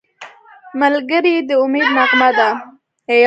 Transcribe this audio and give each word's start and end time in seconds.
ملګری 0.81 1.35
د 1.47 1.51
امید 1.63 1.87
نغمه 1.97 2.29
ده 2.37 2.49